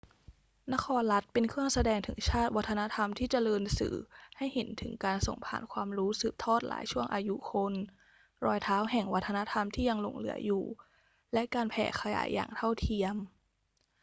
[0.73, 3.95] นครรัฐเป็นเครื่องแสดงถึงชาติ วัฒนธรรมที่เจริญสื่อ
[4.37, 7.73] ให้เห็นถึงการส่งผ่านความรู้สืบทอดหลายช่วงอายุคน
[8.45, 10.63] รอยเท้าแห่งวัฒนธรรมที่ยังหลงเหลืออยู่
[11.33, 13.15] และการแผ่ขยายอย่างเท่าเทียม